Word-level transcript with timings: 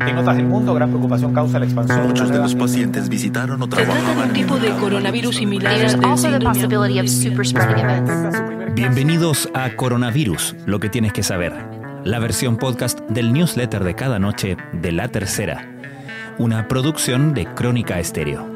En 0.00 0.14
notas 0.14 0.36
del 0.36 0.46
mundo, 0.46 0.72
gran 0.74 0.88
preocupación 0.88 1.34
causa 1.34 1.58
la 1.58 1.66
expansión. 1.66 2.06
Muchos 2.06 2.30
de 2.30 2.38
los 2.38 2.54
pacientes 2.54 3.08
visitaron 3.08 3.60
o 3.62 3.66
de 3.66 3.82
un 3.82 4.32
tipo 4.32 4.58
de 4.58 4.70
coronavirus 4.70 5.36
similar. 5.36 5.76
Bienvenidos 8.74 9.48
a 9.52 9.76
Coronavirus, 9.76 10.56
lo 10.64 10.80
que 10.80 10.88
tienes 10.88 11.12
que 11.12 11.22
saber. 11.22 11.52
La 12.04 12.18
versión 12.18 12.56
podcast 12.56 13.00
del 13.10 13.32
newsletter 13.32 13.84
de 13.84 13.94
cada 13.94 14.18
noche 14.18 14.56
de 14.72 14.92
La 14.92 15.08
Tercera. 15.08 15.68
Una 16.38 16.66
producción 16.66 17.34
de 17.34 17.44
Crónica 17.46 18.00
Estéreo. 18.00 18.48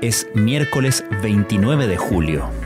Es 0.00 0.26
miércoles 0.34 1.04
29 1.22 1.86
de 1.86 1.96
julio. 1.98 2.63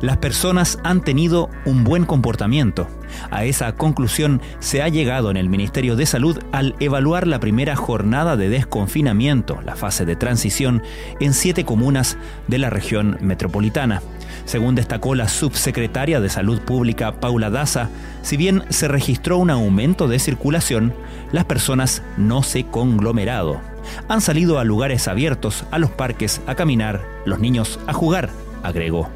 Las 0.00 0.16
personas 0.16 0.78
han 0.82 1.02
tenido 1.02 1.50
un 1.66 1.84
buen 1.84 2.06
comportamiento. 2.06 2.88
A 3.30 3.44
esa 3.44 3.72
conclusión 3.76 4.40
se 4.58 4.80
ha 4.80 4.88
llegado 4.88 5.30
en 5.30 5.36
el 5.36 5.50
Ministerio 5.50 5.94
de 5.94 6.06
Salud 6.06 6.38
al 6.52 6.74
evaluar 6.80 7.26
la 7.26 7.38
primera 7.38 7.76
jornada 7.76 8.36
de 8.36 8.48
desconfinamiento, 8.48 9.60
la 9.62 9.76
fase 9.76 10.06
de 10.06 10.16
transición, 10.16 10.82
en 11.20 11.34
siete 11.34 11.66
comunas 11.66 12.16
de 12.48 12.58
la 12.58 12.70
región 12.70 13.18
metropolitana. 13.20 14.00
Según 14.46 14.74
destacó 14.74 15.14
la 15.14 15.28
subsecretaria 15.28 16.18
de 16.18 16.30
Salud 16.30 16.60
Pública 16.60 17.20
Paula 17.20 17.50
Daza, 17.50 17.90
si 18.22 18.38
bien 18.38 18.64
se 18.70 18.88
registró 18.88 19.36
un 19.36 19.50
aumento 19.50 20.08
de 20.08 20.18
circulación, 20.18 20.94
las 21.30 21.44
personas 21.44 22.02
no 22.16 22.42
se 22.42 22.64
conglomerado. 22.64 23.60
Han 24.08 24.22
salido 24.22 24.58
a 24.58 24.64
lugares 24.64 25.08
abiertos, 25.08 25.64
a 25.70 25.78
los 25.78 25.90
parques, 25.90 26.40
a 26.46 26.54
caminar, 26.54 27.02
los 27.26 27.38
niños 27.38 27.78
a 27.86 27.92
jugar, 27.92 28.30
agregó. 28.62 29.10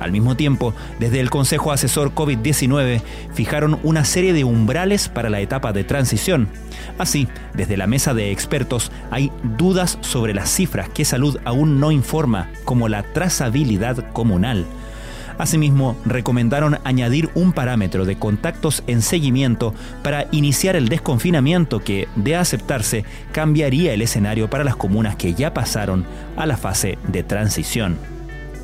Al 0.00 0.12
mismo 0.12 0.36
tiempo, 0.36 0.74
desde 1.00 1.20
el 1.20 1.30
Consejo 1.30 1.72
Asesor 1.72 2.14
COVID-19 2.14 3.00
fijaron 3.34 3.78
una 3.82 4.04
serie 4.04 4.32
de 4.32 4.44
umbrales 4.44 5.08
para 5.08 5.30
la 5.30 5.40
etapa 5.40 5.72
de 5.72 5.84
transición. 5.84 6.48
Así, 6.98 7.28
desde 7.54 7.76
la 7.76 7.86
mesa 7.86 8.14
de 8.14 8.30
expertos 8.30 8.92
hay 9.10 9.32
dudas 9.56 9.98
sobre 10.02 10.34
las 10.34 10.50
cifras 10.50 10.88
que 10.88 11.04
salud 11.04 11.38
aún 11.44 11.80
no 11.80 11.90
informa, 11.90 12.50
como 12.64 12.88
la 12.88 13.02
trazabilidad 13.02 14.12
comunal. 14.12 14.66
Asimismo, 15.38 15.96
recomendaron 16.06 16.78
añadir 16.84 17.28
un 17.34 17.52
parámetro 17.52 18.06
de 18.06 18.18
contactos 18.18 18.82
en 18.86 19.02
seguimiento 19.02 19.74
para 20.02 20.26
iniciar 20.32 20.76
el 20.76 20.88
desconfinamiento 20.88 21.80
que, 21.80 22.08
de 22.16 22.36
aceptarse, 22.36 23.04
cambiaría 23.32 23.92
el 23.92 24.02
escenario 24.02 24.48
para 24.48 24.64
las 24.64 24.76
comunas 24.76 25.16
que 25.16 25.34
ya 25.34 25.52
pasaron 25.52 26.06
a 26.36 26.46
la 26.46 26.56
fase 26.56 26.98
de 27.08 27.22
transición. 27.22 28.15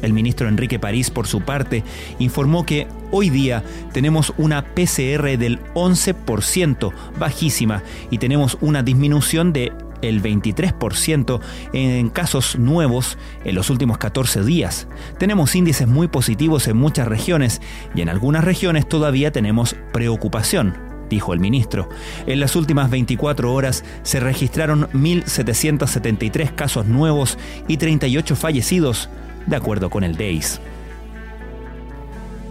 El 0.02 0.12
ministro 0.12 0.48
Enrique 0.48 0.78
París, 0.78 1.10
por 1.10 1.26
su 1.26 1.40
parte, 1.40 1.84
informó 2.18 2.66
que 2.66 2.88
hoy 3.10 3.30
día 3.30 3.62
tenemos 3.92 4.34
una 4.36 4.62
PCR 4.74 5.38
del 5.38 5.60
11%, 5.74 6.92
bajísima, 7.18 7.82
y 8.10 8.18
tenemos 8.18 8.58
una 8.60 8.82
disminución 8.82 9.52
de 9.52 9.72
el 10.02 10.20
23% 10.20 11.40
en 11.72 12.10
casos 12.10 12.58
nuevos 12.58 13.16
en 13.44 13.54
los 13.54 13.70
últimos 13.70 13.98
14 13.98 14.42
días. 14.44 14.88
Tenemos 15.18 15.54
índices 15.54 15.88
muy 15.88 16.08
positivos 16.08 16.66
en 16.68 16.76
muchas 16.76 17.08
regiones 17.08 17.62
y 17.94 18.02
en 18.02 18.08
algunas 18.08 18.44
regiones 18.44 18.88
todavía 18.88 19.30
tenemos 19.30 19.76
preocupación 19.92 20.92
dijo 21.08 21.34
el 21.34 21.40
ministro. 21.40 21.90
En 22.26 22.40
las 22.40 22.56
últimas 22.56 22.88
24 22.88 23.52
horas 23.52 23.84
se 24.02 24.18
registraron 24.18 24.88
1.773 24.92 26.54
casos 26.54 26.86
nuevos 26.86 27.36
y 27.68 27.76
38 27.76 28.34
fallecidos, 28.34 29.10
de 29.46 29.56
acuerdo 29.56 29.90
con 29.90 30.04
el 30.04 30.16
DEIS. 30.16 30.60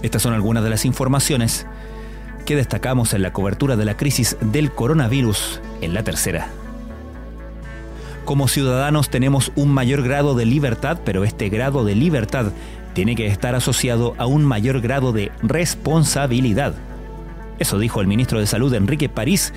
Estas 0.01 0.21
son 0.21 0.33
algunas 0.33 0.63
de 0.63 0.69
las 0.69 0.85
informaciones 0.85 1.65
que 2.45 2.55
destacamos 2.55 3.13
en 3.13 3.21
la 3.21 3.33
cobertura 3.33 3.75
de 3.75 3.85
la 3.85 3.97
crisis 3.97 4.35
del 4.41 4.71
coronavirus 4.71 5.61
en 5.81 5.93
la 5.93 6.03
tercera. 6.03 6.47
Como 8.25 8.47
ciudadanos 8.47 9.09
tenemos 9.09 9.51
un 9.55 9.73
mayor 9.73 10.03
grado 10.03 10.35
de 10.35 10.45
libertad, 10.45 10.99
pero 11.03 11.23
este 11.23 11.49
grado 11.49 11.83
de 11.85 11.95
libertad 11.95 12.51
tiene 12.93 13.15
que 13.15 13.27
estar 13.27 13.55
asociado 13.55 14.15
a 14.17 14.25
un 14.25 14.43
mayor 14.43 14.81
grado 14.81 15.11
de 15.11 15.31
responsabilidad. 15.41 16.73
Eso 17.59 17.77
dijo 17.77 18.01
el 18.01 18.07
ministro 18.07 18.39
de 18.39 18.47
Salud 18.47 18.73
Enrique 18.73 19.07
París 19.07 19.53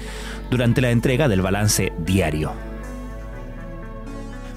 durante 0.51 0.81
la 0.81 0.91
entrega 0.91 1.29
del 1.29 1.41
balance 1.41 1.93
diario. 1.99 2.53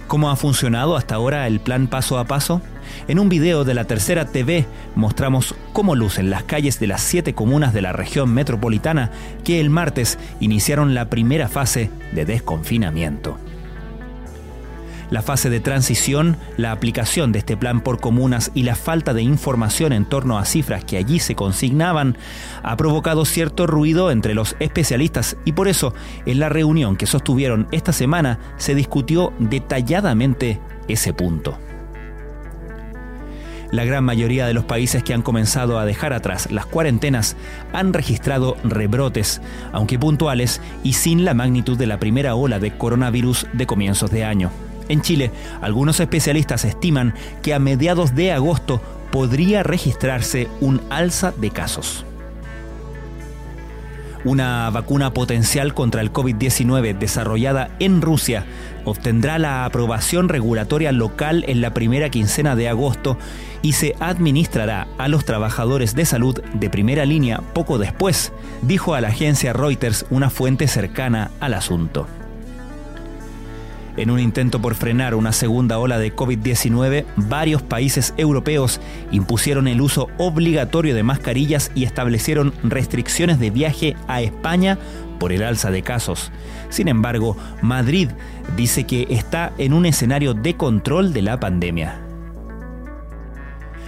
¿Cómo 0.07 0.29
ha 0.29 0.35
funcionado 0.35 0.95
hasta 0.95 1.15
ahora 1.15 1.47
el 1.47 1.59
plan 1.59 1.87
paso 1.87 2.17
a 2.17 2.25
paso? 2.25 2.61
En 3.07 3.19
un 3.19 3.29
video 3.29 3.63
de 3.63 3.73
la 3.73 3.85
Tercera 3.85 4.25
TV 4.25 4.65
mostramos 4.95 5.55
cómo 5.73 5.95
lucen 5.95 6.29
las 6.29 6.43
calles 6.43 6.79
de 6.79 6.87
las 6.87 7.01
siete 7.01 7.33
comunas 7.33 7.73
de 7.73 7.81
la 7.81 7.93
región 7.93 8.33
metropolitana 8.33 9.11
que 9.43 9.59
el 9.59 9.69
martes 9.69 10.17
iniciaron 10.39 10.93
la 10.93 11.09
primera 11.09 11.47
fase 11.47 11.89
de 12.13 12.25
desconfinamiento. 12.25 13.37
La 15.09 15.21
fase 15.21 15.49
de 15.49 15.61
transición, 15.61 16.35
la 16.57 16.73
aplicación 16.73 17.31
de 17.31 17.39
este 17.39 17.55
plan 17.55 17.79
por 17.79 17.99
comunas 17.99 18.51
y 18.53 18.63
la 18.63 18.75
falta 18.75 19.13
de 19.13 19.21
información 19.21 19.93
en 19.93 20.03
torno 20.03 20.37
a 20.37 20.43
cifras 20.43 20.83
que 20.83 20.97
allí 20.97 21.19
se 21.19 21.35
consignaban 21.35 22.17
ha 22.61 22.75
provocado 22.75 23.23
cierto 23.23 23.67
ruido 23.67 24.11
entre 24.11 24.33
los 24.33 24.57
especialistas 24.59 25.37
y 25.45 25.53
por 25.53 25.69
eso 25.69 25.93
en 26.25 26.39
la 26.39 26.49
reunión 26.49 26.97
que 26.97 27.05
sostuvieron 27.05 27.67
esta 27.71 27.93
semana 27.93 28.39
se 28.57 28.75
discutió 28.75 29.31
detalladamente 29.39 30.59
ese 30.89 31.13
punto. 31.13 31.57
La 33.71 33.83
gran 33.83 34.03
mayoría 34.03 34.47
de 34.47 34.53
los 34.53 34.63
países 34.63 35.03
que 35.03 35.13
han 35.13 35.21
comenzado 35.21 35.77
a 35.77 35.85
dejar 35.85 36.13
atrás 36.13 36.49
las 36.51 36.65
cuarentenas 36.65 37.35
han 37.73 37.93
registrado 37.93 38.55
rebrotes, 38.63 39.41
aunque 39.73 39.99
puntuales 39.99 40.61
y 40.83 40.93
sin 40.93 41.25
la 41.25 41.33
magnitud 41.33 41.77
de 41.77 41.87
la 41.87 41.99
primera 41.99 42.35
ola 42.35 42.59
de 42.59 42.77
coronavirus 42.77 43.47
de 43.53 43.67
comienzos 43.67 44.09
de 44.11 44.23
año. 44.23 44.51
En 44.89 45.01
Chile, 45.01 45.31
algunos 45.61 45.99
especialistas 45.99 46.63
estiman 46.63 47.13
que 47.41 47.53
a 47.53 47.59
mediados 47.59 48.15
de 48.15 48.31
agosto 48.31 48.81
podría 49.11 49.63
registrarse 49.63 50.47
un 50.61 50.81
alza 50.89 51.33
de 51.33 51.49
casos. 51.49 52.05
Una 54.27 54.69
vacuna 54.71 55.13
potencial 55.13 55.73
contra 55.73 56.01
el 56.01 56.11
COVID-19 56.11 56.97
desarrollada 56.97 57.69
en 57.79 58.01
Rusia 58.01 58.43
obtendrá 58.83 59.39
la 59.39 59.63
aprobación 59.63 60.27
regulatoria 60.27 60.91
local 60.91 61.45
en 61.47 61.61
la 61.61 61.73
primera 61.73 62.09
quincena 62.09 62.57
de 62.57 62.67
agosto 62.67 63.17
y 63.61 63.71
se 63.71 63.95
administrará 64.01 64.85
a 64.97 65.07
los 65.07 65.23
trabajadores 65.23 65.95
de 65.95 66.03
salud 66.05 66.41
de 66.53 66.69
primera 66.69 67.05
línea 67.05 67.39
poco 67.53 67.77
después, 67.77 68.33
dijo 68.63 68.95
a 68.95 68.99
la 68.99 69.07
agencia 69.07 69.53
Reuters 69.53 70.05
una 70.09 70.29
fuente 70.29 70.67
cercana 70.67 71.31
al 71.39 71.53
asunto. 71.53 72.05
En 73.97 74.11
un 74.11 74.19
intento 74.19 74.61
por 74.61 74.75
frenar 74.75 75.15
una 75.15 75.33
segunda 75.33 75.79
ola 75.79 75.97
de 75.97 76.15
COVID-19, 76.15 77.05
varios 77.15 77.63
países 77.63 78.13
europeos 78.17 78.79
impusieron 79.11 79.67
el 79.67 79.81
uso 79.81 80.07
obligatorio 80.19 80.93
de 80.93 81.01
mascarillas 81.01 81.71
y 81.73 81.83
establecieron 81.83 82.53
restricciones 82.63 83.39
de 83.39 83.49
viaje 83.49 83.95
a 84.07 84.21
España 84.21 84.77
por 85.19 85.31
el 85.31 85.41
alza 85.41 85.71
de 85.71 85.81
casos. 85.81 86.31
Sin 86.69 86.87
embargo, 86.87 87.35
Madrid 87.63 88.09
dice 88.55 88.83
que 88.85 89.07
está 89.09 89.51
en 89.57 89.73
un 89.73 89.87
escenario 89.87 90.35
de 90.35 90.55
control 90.55 91.11
de 91.11 91.23
la 91.23 91.39
pandemia. 91.39 92.06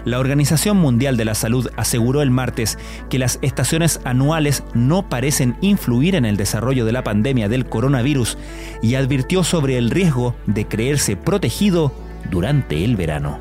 La 0.06 0.20
Organización 0.20 0.78
Mundial 0.78 1.18
de 1.18 1.26
la 1.26 1.36
Salud 1.36 1.70
aseguró 1.76 2.22
el 2.22 2.32
martes 2.32 2.78
que 3.10 3.20
las 3.20 3.40
estaciones 3.42 4.00
anuales 4.06 4.64
no 4.74 5.10
parecen 5.10 5.58
influir 5.62 6.16
en 6.16 6.26
el 6.26 6.38
desarrollo 6.38 6.86
de 6.86 6.92
la 6.92 7.04
pandemia 7.04 7.50
del 7.50 7.66
coronavirus 7.66 8.38
y 8.82 8.96
advirtió 8.96 9.44
sobre 9.44 9.78
el 9.78 9.90
riesgo 9.90 10.36
de 10.46 10.68
creerse 10.68 11.16
protegido 11.16 11.94
durante 12.30 12.84
el 12.84 12.96
verano. 12.96 13.40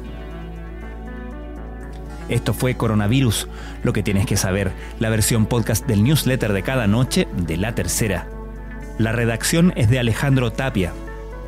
Esto 2.28 2.52
fue 2.52 2.76
Coronavirus, 2.76 3.48
lo 3.82 3.92
que 3.92 4.02
tienes 4.02 4.26
que 4.26 4.36
saber, 4.36 4.72
la 4.98 5.08
versión 5.08 5.46
podcast 5.46 5.86
del 5.86 6.04
newsletter 6.04 6.52
de 6.52 6.62
cada 6.62 6.86
noche 6.86 7.26
de 7.46 7.56
la 7.56 7.74
tercera. 7.74 8.26
La 8.98 9.12
redacción 9.12 9.72
es 9.76 9.88
de 9.88 9.98
Alejandro 9.98 10.52
Tapia, 10.52 10.92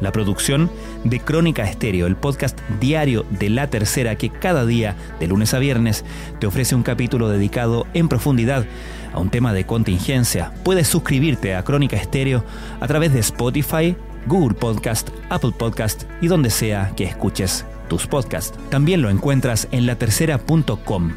la 0.00 0.12
producción 0.12 0.70
de 1.05 1.20
Crónica 1.20 1.64
Estéreo, 1.64 2.06
el 2.06 2.17
podcast 2.17 2.58
diario 2.81 3.25
de 3.31 3.50
La 3.50 3.69
Tercera 3.69 4.17
que 4.17 4.31
cada 4.31 4.67
día, 4.67 4.97
de 5.19 5.26
lunes 5.26 5.55
a 5.55 5.58
viernes, 5.58 6.05
te 6.38 6.47
ofrece 6.47 6.75
un 6.75 6.82
capítulo 6.82 7.29
dedicado 7.29 7.87
en 7.94 8.08
profundidad 8.08 8.64
a 9.12 9.19
un 9.19 9.31
tema 9.31 9.52
de 9.52 9.64
contingencia. 9.64 10.52
Puedes 10.64 10.88
suscribirte 10.88 11.55
a 11.55 11.64
Crónica 11.64 11.97
Estéreo 11.97 12.44
a 12.81 12.87
través 12.87 13.12
de 13.12 13.20
Spotify, 13.20 13.97
Google 14.26 14.55
Podcast, 14.55 15.11
Apple 15.29 15.52
Podcast 15.56 16.05
y 16.20 16.29
donde 16.29 16.50
sea 16.50 16.93
que 16.96 17.05
escuches 17.05 17.64
tus 17.88 18.06
podcasts. 18.06 18.58
También 18.70 19.03
lo 19.03 19.11
encuentras 19.11 19.69
en 19.73 19.87
latercera.com. 19.87 21.12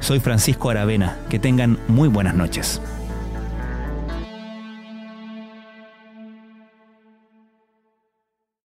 Soy 0.00 0.20
Francisco 0.20 0.70
Aravena. 0.70 1.18
Que 1.28 1.38
tengan 1.38 1.78
muy 1.88 2.08
buenas 2.08 2.34
noches. 2.34 2.80